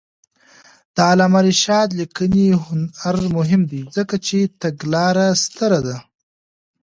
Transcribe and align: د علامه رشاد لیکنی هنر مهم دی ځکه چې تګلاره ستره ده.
د 0.95 0.97
علامه 1.09 1.39
رشاد 1.47 1.89
لیکنی 1.99 2.47
هنر 2.63 3.15
مهم 3.37 3.61
دی 3.71 3.81
ځکه 3.95 4.15
چې 4.27 4.37
تګلاره 4.61 5.27
ستره 5.43 5.79
ده. 5.87 5.97